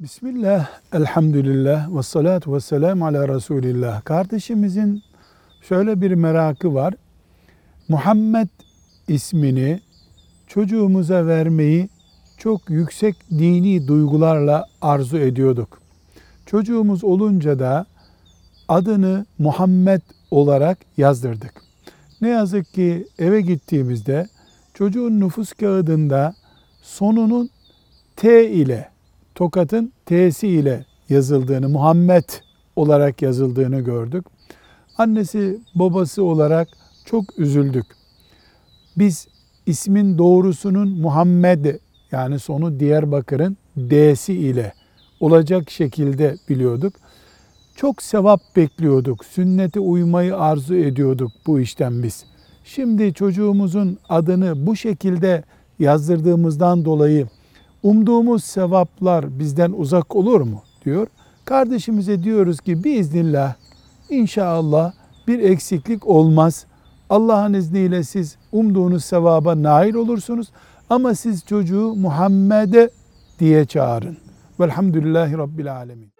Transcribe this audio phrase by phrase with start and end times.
[0.00, 4.04] Bismillah, elhamdülillah ve salatu ve selamu ala Resulillah.
[4.04, 5.02] Kardeşimizin
[5.62, 6.94] şöyle bir merakı var.
[7.88, 8.48] Muhammed
[9.08, 9.80] ismini
[10.46, 11.88] çocuğumuza vermeyi
[12.38, 15.80] çok yüksek dini duygularla arzu ediyorduk.
[16.46, 17.86] Çocuğumuz olunca da
[18.68, 21.62] adını Muhammed olarak yazdırdık.
[22.20, 24.28] Ne yazık ki eve gittiğimizde
[24.74, 26.34] çocuğun nüfus kağıdında
[26.82, 27.50] sonunun
[28.16, 28.88] T ile
[29.34, 32.24] Tokat'ın T'si ile yazıldığını, Muhammed
[32.76, 34.26] olarak yazıldığını gördük.
[34.98, 36.68] Annesi babası olarak
[37.04, 37.86] çok üzüldük.
[38.98, 39.28] Biz
[39.66, 41.66] ismin doğrusunun Muhammed
[42.12, 44.72] yani sonu Diyarbakır'ın D'si ile
[45.20, 46.94] olacak şekilde biliyorduk.
[47.76, 49.24] Çok sevap bekliyorduk.
[49.24, 52.24] Sünnete uymayı arzu ediyorduk bu işten biz.
[52.64, 55.42] Şimdi çocuğumuzun adını bu şekilde
[55.78, 57.26] yazdırdığımızdan dolayı
[57.82, 61.06] umduğumuz sevaplar bizden uzak olur mu diyor.
[61.44, 63.54] Kardeşimize diyoruz ki biiznillah
[64.10, 64.92] inşallah
[65.28, 66.66] bir eksiklik olmaz.
[67.10, 70.48] Allah'ın izniyle siz umduğunuz sevaba nail olursunuz.
[70.90, 72.90] Ama siz çocuğu Muhammed'e
[73.38, 74.16] diye çağırın.
[74.60, 76.19] Velhamdülillahi Rabbil Alemin.